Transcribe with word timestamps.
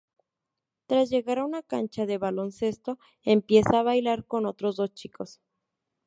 Tras 0.87 1.11
llegar 1.11 1.37
a 1.37 1.45
una 1.45 1.61
cancha 1.61 2.07
de 2.07 2.17
baloncesto, 2.17 2.97
empieza 3.21 3.79
a 3.79 3.83
bailar 3.83 4.25
con 4.25 4.47
otros 4.47 4.75
dos 4.77 4.91
chicos. 4.95 5.41